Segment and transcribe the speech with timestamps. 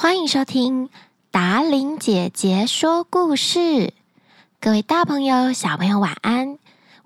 [0.00, 0.90] 欢迎收听
[1.32, 3.92] 达玲姐姐说故事。
[4.60, 6.58] 各位大朋友、小朋友，晚安！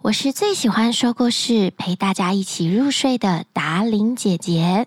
[0.02, 4.86] 我是最喜欢说故事、陪大家一起入睡的达玲姐姐。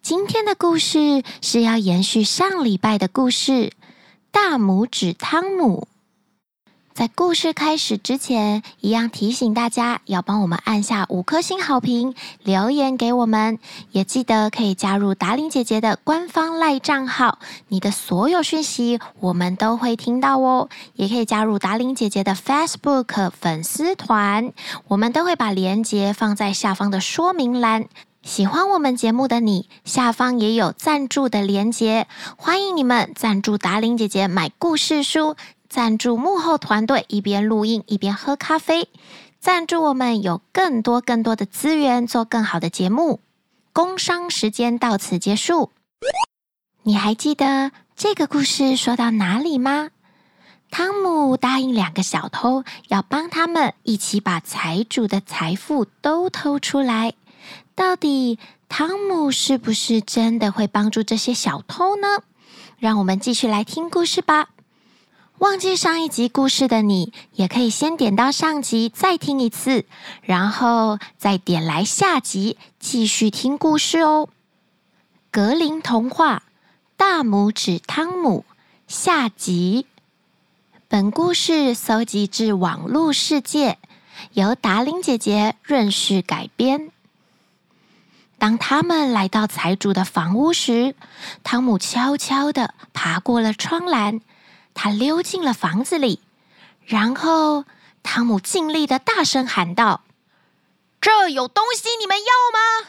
[0.00, 3.72] 今天的故事是要延续上礼拜的故事，
[4.30, 5.88] 大拇指汤姆。
[6.94, 13.58] 在故事开始之前，一样提醒大家要帮我们按下五颗星好评，留言给我们，
[13.92, 17.38] 也记得可以加入达伶姐姐的官方赖账号，
[17.68, 20.68] 你的所有讯息我们都会听到哦。
[20.94, 24.52] 也可以加入达伶姐姐的 Facebook 粉丝团，
[24.88, 27.86] 我们都会把链接放在下方的说明栏。
[28.22, 35.34] 喜欢我们节目的你，下方也有赞助的链接，欢迎你们赞助达伶姐姐买故事书。
[35.72, 38.90] 赞助幕后团队，一边录音一边喝咖啡。
[39.40, 43.20] 赞助我们有更多更多的资源，做更好的节目。
[43.72, 45.70] 工商时间到此结束。
[46.82, 49.88] 你还记得这个故事说到哪里吗？
[50.70, 57.14] 汤姆答应两个小偷要帮他们一起把财主的财富都偷出来。
[57.74, 62.08] 到底汤姆是不是真的会帮助这些小偷呢？
[62.78, 64.50] 让我们继续来听故事吧。
[65.42, 69.84] 忘记上一集故事的你，也可以先点到上集再听一次，
[70.22, 74.28] 然后再点来下集继续听故事哦。
[75.32, 76.44] 格林童话
[76.96, 78.44] 《大拇指汤姆》
[78.86, 79.86] 下集。
[80.86, 83.78] 本故事搜集自网络世界，
[84.34, 86.92] 由达伶姐姐润饰改编。
[88.38, 90.94] 当他们来到财主的房屋时，
[91.42, 94.20] 汤姆悄悄地爬过了窗栏。
[94.74, 96.20] 他溜进了房子里，
[96.84, 97.64] 然后
[98.02, 100.02] 汤姆尽力的大声喊道
[101.00, 102.88] ：“这有东西，你们要吗？”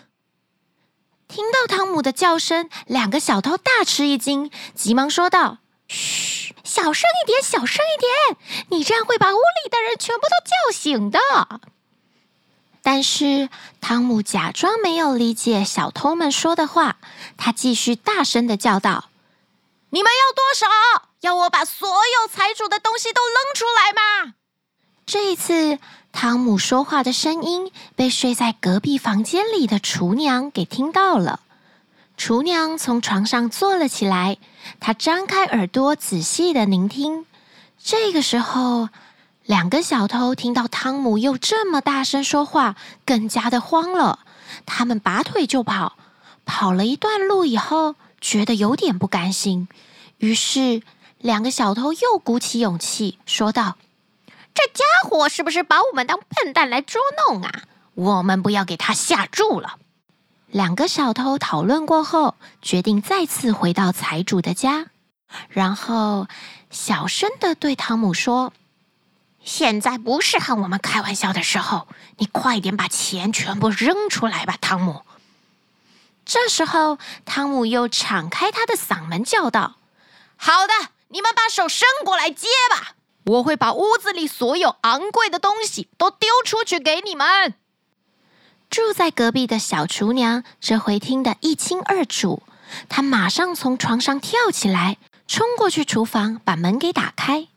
[1.27, 5.57] 听到汤姆的叫声，两个小偷大吃一惊，急忙说道
[5.87, 11.19] ：“嘘，小声一点，小声一点，你这样会把屋里的人全部都叫醒的。”
[12.85, 13.49] 但是
[13.79, 16.97] 汤姆假装没有理解小偷们说的话，
[17.37, 19.09] 他继续大声的叫道
[19.89, 20.67] ：“你们要多少？”
[21.23, 24.33] 要我把所有财主的东西都扔出来吗？
[25.05, 25.79] 这一次，
[26.11, 31.39] 汤姆说话的声音被睡在隔壁房间里的厨娘给听到了。
[32.17, 34.37] 厨娘从床上坐了起来，
[34.81, 37.25] 她张开耳朵仔细的聆听。
[37.81, 38.89] 这个时候，
[39.45, 42.75] 两个小偷听到汤姆又这么大声说话，
[43.05, 44.19] 更加的慌了。
[44.65, 45.95] 他们拔腿就跑，
[46.43, 49.69] 跑了一段路以后，觉得有点不甘心，
[50.17, 50.81] 于是。
[51.23, 53.77] 两个小偷又鼓起勇气说道
[54.53, 57.61] ：“这家伙是不是把我们当笨蛋来捉弄啊？
[57.93, 59.77] 我们不要给他下注了。”
[60.51, 64.87] 两个小偷讨论过后，决定再次回到财主的家，
[65.47, 66.27] 然后
[66.69, 68.51] 小声的对汤姆说
[69.45, 75.03] ：“现在不是和我们开玩笑的时候，你快点把钱全部扔出来吧，汤姆。”
[76.25, 79.77] 这时候，汤姆又敞开他的嗓门叫道
[80.35, 87.53] ：“好的。”你们把手伸过来接吧，我会把屋子里所有昂贵的东西都丢出去给你们。
[88.67, 92.41] 住在隔壁的小厨娘这回听得一清二楚，
[92.89, 94.97] 她马上从床上跳起来，
[95.27, 97.47] 冲过去厨房把门给打开，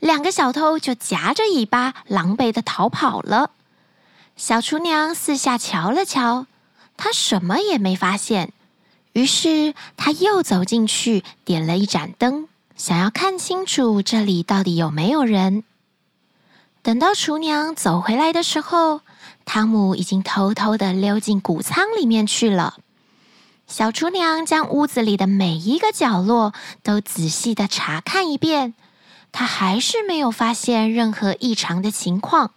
[0.00, 3.52] 两个小偷就夹着尾巴狼狈地逃跑了。
[4.34, 6.48] 小厨娘四下瞧了瞧，
[6.96, 8.52] 她什么也没发现，
[9.12, 12.48] 于是她又走进去，点了一盏灯。
[12.76, 15.62] 想要看清楚这里到底有没有人。
[16.82, 19.00] 等到厨娘走回来的时候，
[19.44, 22.74] 汤姆已经偷偷的溜进谷仓里面去了。
[23.66, 26.52] 小厨娘将屋子里的每一个角落
[26.82, 28.74] 都仔细的查看一遍，
[29.32, 32.50] 她还是没有发现任何异常的情况。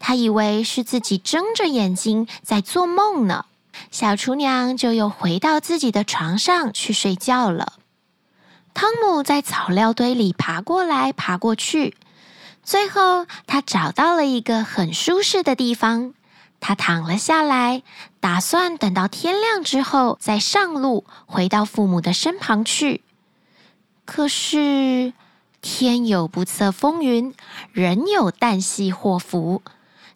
[0.00, 3.44] 她以为是自己睁着眼睛在做梦呢。
[3.90, 7.74] 小厨娘就又回到自己的床上去睡觉了。
[8.74, 11.96] 汤姆在草料堆里爬过来爬过去，
[12.62, 16.14] 最后他找到了一个很舒适的地方，
[16.60, 17.82] 他躺了下来，
[18.20, 23.02] 打算等到天亮之后再上路回到父母的身旁去。
[24.04, 25.12] 可是
[25.60, 27.34] 天有不测风云，
[27.72, 29.62] 人有旦夕祸福。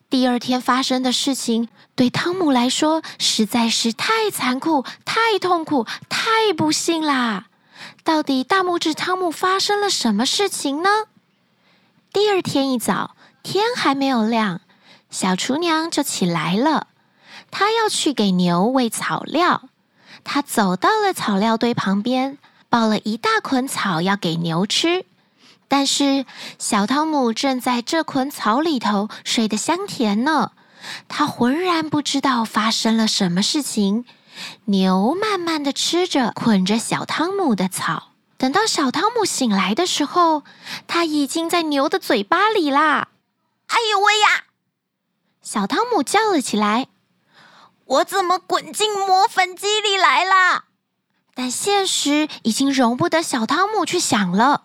[0.09, 7.47] 第二天发生的事情对汤姆来说实在是太残酷、太痛苦、太不幸啦！
[8.07, 10.89] 到底大拇指汤姆发生了什么事情呢？
[12.13, 14.61] 第二天一早，天还没有亮，
[15.11, 16.87] 小厨娘就起来了。
[17.51, 19.71] 她要去给牛喂草料。
[20.23, 22.39] 她走到了草料堆旁边，
[22.71, 25.05] 抱了一大捆草要给牛吃。
[25.67, 26.27] 但是
[26.61, 30.53] 小汤姆正在这捆草里头睡得香甜呢，
[31.09, 34.05] 他浑然不知道发生了什么事情。
[34.67, 40.43] 牛慢慢地吃着捆着小汤姆的草，等到小汤姆醒来的时候，
[40.87, 43.09] 他已经在牛的嘴巴里啦！
[43.69, 44.45] 哎呦喂呀！
[45.43, 46.89] 小汤姆叫了起来
[47.87, 50.65] ：“我怎么滚进磨粉机里来了？”
[51.35, 54.63] 但现实已经容不得小汤姆去想了。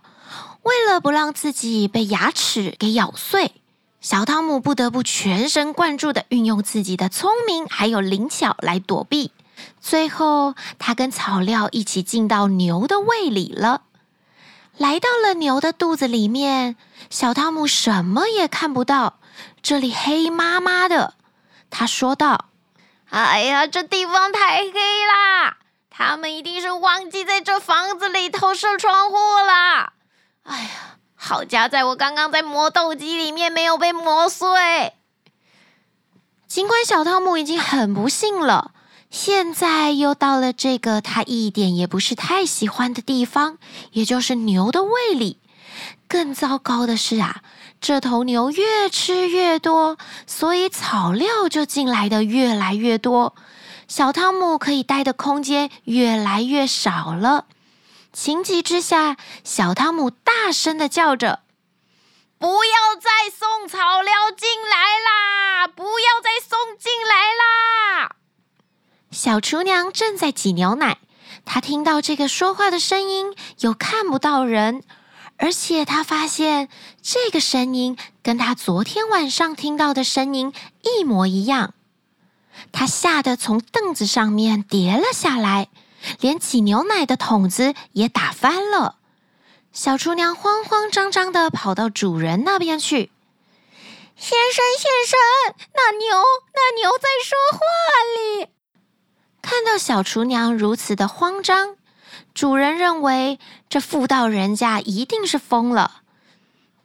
[0.64, 3.62] 为了不让自己被牙齿给咬碎，
[4.00, 9.32] 小汤姆不得不全神贯注地运用自己的聪明还有灵巧来躲避。
[9.80, 13.84] 最后，他跟草料一起进到牛的胃里了。
[14.78, 16.76] 来到了牛的肚子里面，
[17.10, 19.20] 小汤姆什么也看不到，
[19.62, 21.16] 这里黑麻麻的。
[21.70, 22.46] 他说道
[23.10, 24.72] ：“哎呀，这地方太黑
[25.06, 25.58] 啦！
[25.90, 29.94] 他们一定是忘记在这房子里头设窗户了。”
[30.44, 34.94] 哎呀，好家在我刚刚在磨豆机里面没有被磨碎。
[36.48, 38.72] 尽管小汤姆已经很不幸了，
[39.12, 43.58] 现在又到了这个他一点也不是太喜欢的地方，
[43.92, 45.40] 也就是牛的胃里。
[46.08, 47.42] 更糟糕的是啊，
[47.82, 53.36] 这头牛越吃越多，所以草料就进来的越来越多，
[53.88, 57.46] 小汤姆可以待的空间越来越少了。
[58.14, 61.42] 情急之下，小汤姆大声的叫着
[62.40, 65.68] ：“不要再送草料进来啦！
[65.68, 68.16] 不要再送进来啦！”
[69.12, 70.98] 小厨娘正在挤牛奶，
[71.44, 74.84] 她听到这个说话的声音，又看不到人，
[75.36, 76.70] 而且她发现
[77.02, 81.74] 这个声音跟她昨天晚上听到的声音一模一样，
[82.72, 85.68] 她吓得从凳子上面跌了下来。
[86.20, 88.96] 连挤牛奶的桶子也打翻了，
[89.72, 93.12] 小厨娘慌慌张张的跑到主人那边去。
[94.18, 95.20] 先生，先生，
[95.76, 96.24] 那牛，
[96.54, 97.60] 那牛在说话！
[99.72, 101.78] 到小厨娘如此的慌张，
[102.34, 103.40] 主人认为
[103.70, 106.02] 这妇道人家一定是疯了。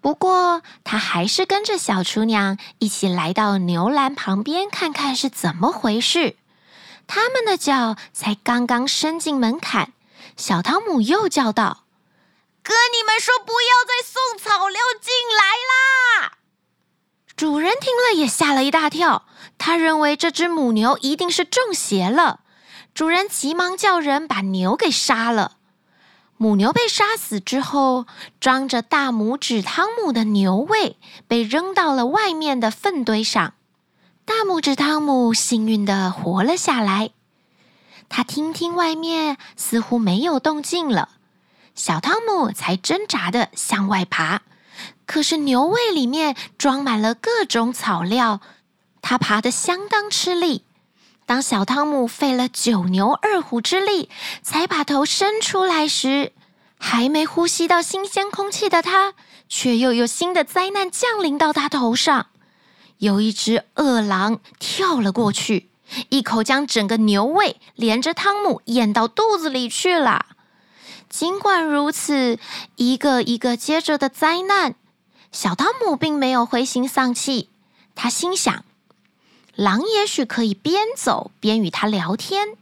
[0.01, 6.37] 不过，他还是跟着小厨娘一起来到牛栏旁边，看看是怎么回事。
[7.09, 9.93] 他们的脚才刚刚伸进门槛，
[10.37, 11.87] 小汤姆又叫道
[12.63, 16.35] ：“跟你们说，不要再送草料进来啦！”
[17.37, 19.27] 主人听了也吓了一大跳，
[19.59, 22.43] 他认为这只母牛一定是中邪了。
[22.97, 25.59] 主人急忙叫人把牛给杀了。
[26.39, 28.07] 母牛被杀死之后，
[28.41, 30.97] 装着大拇指汤姆的牛胃
[31.29, 33.53] 被扔到了外面的粪堆上。
[34.25, 37.11] 大拇指汤姆幸运地活了下来。
[38.09, 41.11] 他听听外面似乎没有动静了，
[41.75, 44.41] 小汤姆才挣扎地向外爬。
[45.05, 48.41] 可是牛胃里面装满了各种草料，
[49.03, 50.65] 他爬得相当吃力。
[51.27, 54.09] 当小汤姆费了九牛二虎之力
[54.43, 56.33] 才把头伸出来时，
[56.79, 59.15] 还没呼吸到新鲜空气的他，
[59.49, 62.29] 却又有新的灾难降临到他头上。
[62.99, 65.69] 有一只饿狼跳了过去，
[66.11, 70.27] 一口将整个牛胃连着汤姆咽到肚子里去了。
[71.09, 72.39] 尽管如此，
[72.77, 74.77] 一个一个接着的灾难，
[75.33, 77.51] 小汤姆并没有灰心丧气。
[77.97, 78.65] 他心想，
[79.57, 82.57] 狼也许可以边走边与他聊天，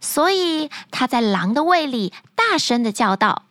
[0.00, 3.44] 所以他在狼的胃里大声的叫道：“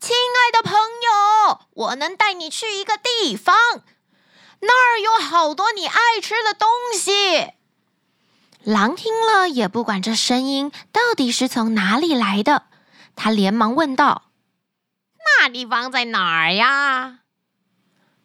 [0.00, 3.54] 亲爱的朋友，我能带你去一个地方。”
[4.64, 7.54] 那儿有好多你爱吃的东西。
[8.62, 12.66] 狼听了也不管这声音到底是从哪里来的，
[13.16, 14.30] 他连忙问道
[15.42, 17.18] ：“那地方在哪儿呀？”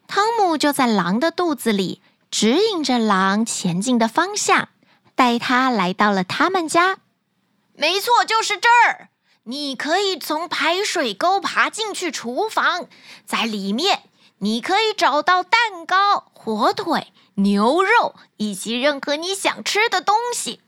[0.06, 2.00] 汤姆就在狼的肚子里，
[2.30, 4.68] 指引着狼前进的方向，
[5.14, 6.98] 带他来到了他们家。
[7.74, 9.08] 没错，就是这儿。
[9.44, 12.86] 你可以从排水沟爬进去厨房，
[13.24, 14.02] 在里面。
[14.40, 20.60] 你可以找到蛋糕、火腿、牛肉以及任何你想吃的东西。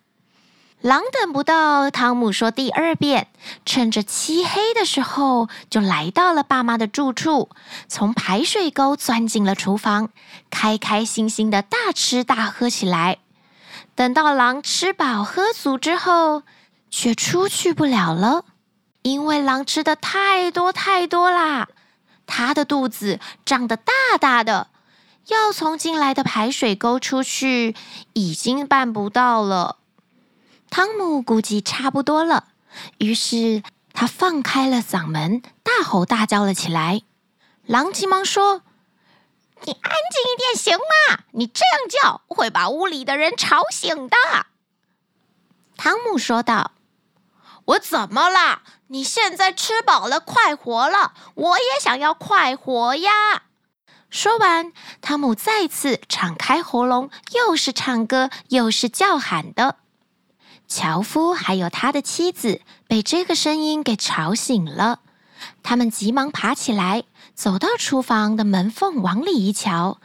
[0.82, 3.28] 狼等不到汤姆说第二遍，
[3.66, 7.50] 趁着漆黑的时候，就来到了爸妈的住处，
[7.87, 10.08] 从排水沟钻进了厨房，
[10.49, 13.18] 开开心心的大吃大喝起来。
[13.94, 16.44] 等到狼吃饱喝足之后，
[16.90, 18.46] 却出去不了了，
[19.02, 21.68] 因为狼吃的太多太多啦。
[22.26, 24.68] 它的肚子胀得大大的，
[25.26, 27.76] 要从进来的排水沟出去
[28.14, 29.76] 已经办不到了。
[30.71, 32.45] 汤姆估计差不多了，
[32.99, 37.03] 于是他放开了嗓门，大吼大叫了起来。
[37.67, 38.62] 狼急忙说
[39.67, 41.25] ：“你安静一点行吗？
[41.33, 44.17] 你这样叫会把屋里的人吵醒的。”
[45.77, 46.71] 汤姆说道
[47.67, 48.62] ：“我怎么了？
[48.87, 53.43] 你现在吃饱了，快活了，我也想要快活呀！”
[54.09, 59.77] 说完，汤姆再次敞开喉咙，又是唱歌又是叫喊的。
[60.73, 65.00] 樵夫还有他的妻子被这个声音给吵醒了，
[65.65, 67.03] 他们急忙爬起来，
[67.35, 69.99] 走到厨房的门缝往里一瞧，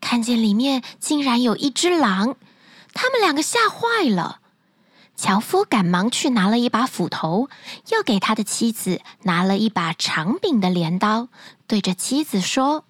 [0.00, 2.36] 看见里面竟然有一只狼，
[2.94, 4.38] 他们两个吓坏了。
[5.16, 7.48] 樵夫赶忙去拿了一把斧头，
[7.90, 11.28] 又给他的妻子拿了一把长柄的镰刀，
[11.66, 12.84] 对着妻子说：“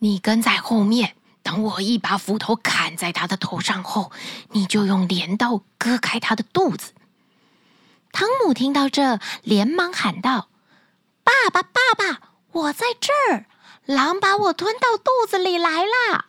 [0.00, 4.10] 你跟在后面。”等我一把斧头砍在他的头上后，
[4.52, 6.92] 你就用镰刀割开他的肚子。
[8.10, 10.48] 汤姆听到这，连忙喊道
[11.22, 12.20] ：“爸爸，爸爸，
[12.50, 13.46] 我在这儿！
[13.84, 16.26] 狼把我吞到肚子里来了。”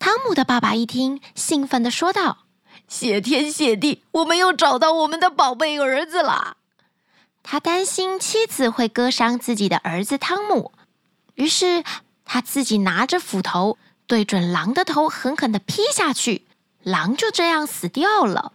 [0.00, 2.46] 汤姆的爸爸一听，兴奋地说道
[2.88, 6.56] ：“谢天谢地，我们又找到我们的宝贝儿子了。”
[7.42, 10.72] 他担心妻子会割伤自己的儿子汤姆，
[11.34, 11.84] 于是
[12.24, 13.76] 他自己拿着斧头。
[14.10, 16.44] 对准狼的头狠狠的劈下去，
[16.82, 18.50] 狼就这样死掉了。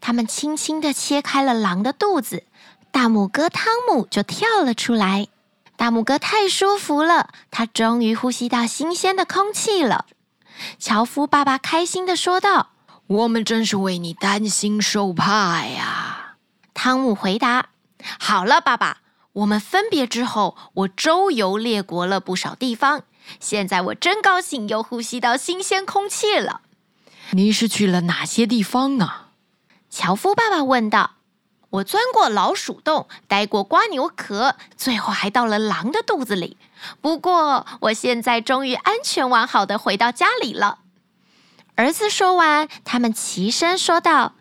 [0.00, 2.42] 他们轻轻地切开了狼的肚子，
[2.90, 5.28] 大拇哥汤姆就跳了出来。
[5.76, 10.06] 大拇哥太舒服了，他终于呼吸到新鲜的空气了。
[10.80, 12.70] 樵夫爸爸开心的说道
[13.06, 16.34] ：“我们真是为你担心受怕呀。”
[16.74, 17.68] 汤姆回答
[18.18, 18.98] ：“好了，爸爸，
[19.34, 23.04] 我们分别之后，我周游列国了不少地方。”
[23.38, 26.62] 现在我真高兴，又呼吸到新鲜空气了。
[27.32, 29.28] 你是去了哪些地方啊？
[29.88, 31.12] 樵夫爸爸问道。
[31.70, 36.56] 我钻过老鼠洞，待过瓜牛壳，最后还到了狼的肚子里。
[37.00, 40.80] 不过，我现在终于安全完好的回到家里了。
[41.76, 44.34] 儿子说完，他们齐声说道：“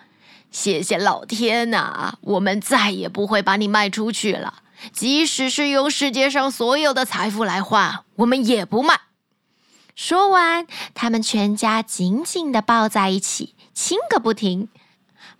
[0.49, 8.99] 谢谢老天呐，我们再也不会把你卖出去了。”即使是用世界上所有的财富来换，我们也不卖。
[9.95, 14.69] 说完，他们全家紧紧地抱在一起，亲个不停。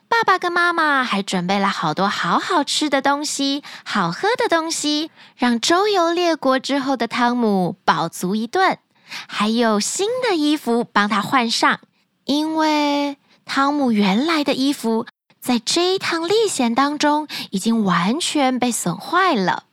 [0.09, 8.79] 爸爸跟妈妈还准备了好多好好吃的东西、好喝的东西，让周游列国之后的汤姆饱足一顿，
[9.27, 11.79] 还有新的衣服帮他换上，
[12.25, 15.05] 因为汤姆原来的衣服。
[15.41, 19.63] 在这一趟历险当中，已经完全被损坏了。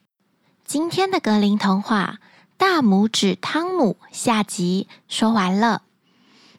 [0.65, 2.19] 今天的格林童话
[2.57, 5.83] 《大拇指汤姆》下集说完了。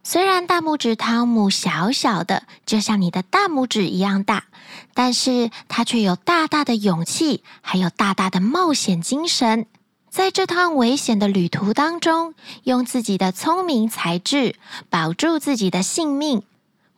[0.03, 4.45] 虽然大拇指汤姆小小的，就像你的大拇指一样大，
[4.93, 9.65] 但是他却有大大的勇气，还有大大的冒险精神。
[10.09, 12.33] 在这趟危险的旅途当中，
[12.63, 14.55] 用自己的聪明才智
[14.89, 16.43] 保住自己的性命。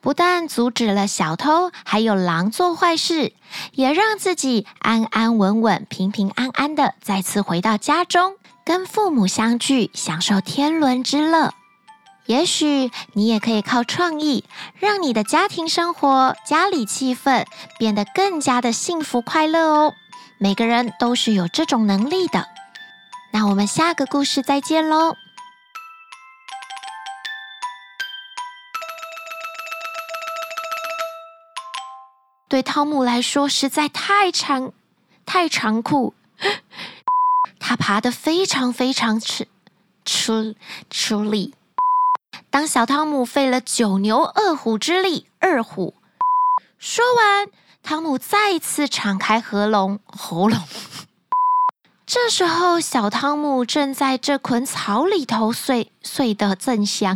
[0.01, 3.33] 不但阻止了小偷还有狼做坏事，
[3.73, 11.53] 也让自己安安稳稳、平平安安的再次回到家中，跟父母相聚，享受天伦之乐。
[12.27, 17.45] 也许你也可以靠创意，让你的家庭生活、家里气氛
[17.77, 19.93] 变得更加的幸福快乐哦。
[20.37, 22.45] 每个人都是有这种能力的。
[23.33, 25.15] 那我们下个故事再见喽。
[32.49, 34.73] 对汤姆来说实在太残、
[35.25, 36.15] 太残酷。
[37.59, 39.47] 他爬得非常非常吃
[40.03, 40.55] 吃
[40.89, 41.53] 吃力。
[42.49, 45.93] 当小汤姆费了九牛二虎之力，二虎
[46.79, 47.47] 说完，
[47.83, 50.57] 汤姆再次敞开喉咙，喉咙。
[52.07, 57.15] 这时候，小汤姆正在这捆草里头睡睡得正香，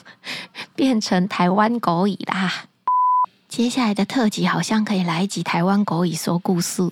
[0.74, 2.64] 变成台湾狗语啦。
[3.56, 6.82] 接下来的特辑好像可以来一集台湾狗语说故事，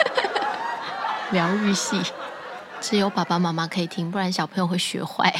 [1.30, 2.00] 疗愈系，
[2.80, 5.30] 只有爸爸妈妈可以听，不然小朋友会学坏。